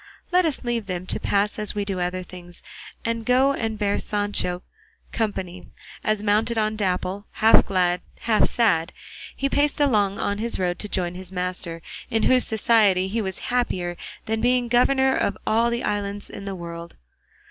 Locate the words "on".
6.57-6.75, 10.17-10.39